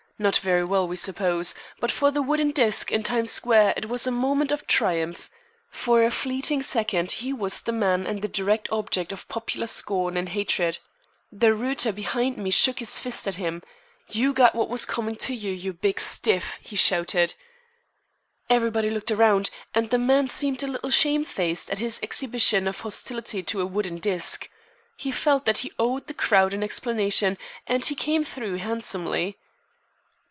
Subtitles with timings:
[0.21, 1.55] Not very well, we suppose.
[1.79, 5.31] But for the wooden disk in Times Square it was a moment of triumph.
[5.71, 10.17] For a fleeting second he was a man and the direct object of popular scorn
[10.17, 10.77] and hatred.
[11.31, 13.63] The rooter behind me shook his fist at him.
[14.09, 17.33] "You got what was coming to you, you big stiff!" he shouted.
[18.47, 23.41] Everybody looked around, and the man seemed a little shamefaced at his exhibition of hostility
[23.41, 24.51] to a wooden disk.
[24.97, 29.39] He felt that he owed the crowd an explanation and he came through handsomely.